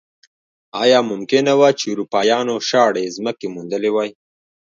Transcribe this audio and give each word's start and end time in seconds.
ایا 0.83 0.99
ممکنه 1.11 1.51
وه 1.59 1.69
چې 1.79 1.85
اروپایانو 1.93 2.55
شاړې 2.69 3.13
ځمکې 3.17 3.47
موندلی 3.55 3.89
وای. 3.93 4.09